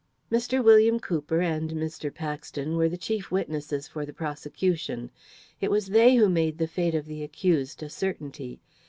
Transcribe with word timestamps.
Mr. 0.31 0.63
William 0.63 0.99
Cooper 0.99 1.41
and 1.41 1.73
Mr. 1.73 2.11
Paxton 2.11 2.75
were 2.75 2.89
the 2.89 2.97
chief 2.97 3.29
witnesses 3.29 3.87
for 3.87 4.03
the 4.03 4.11
prosecution. 4.11 5.11
It 5.59 5.69
was 5.69 5.85
they 5.85 6.15
who 6.15 6.27
made 6.27 6.57
the 6.57 6.65
fate 6.65 6.95
of 6.95 7.05
the 7.05 7.21
accused 7.21 7.83
a 7.83 7.89
certainty. 7.89 8.59